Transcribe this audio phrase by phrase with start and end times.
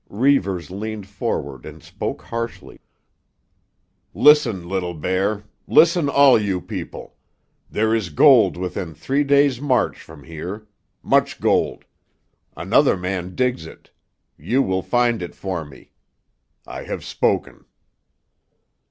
[0.09, 2.81] Reivers leaned forward and spoke harshly.
[4.15, 7.17] "Listen, Little Bear; listen all you people.
[7.69, 10.65] There is gold within three days' march from here.
[11.03, 11.85] Much gold.
[12.57, 13.91] Another man digs it.
[14.39, 15.91] You will find it for me.
[16.65, 17.65] I have spoken."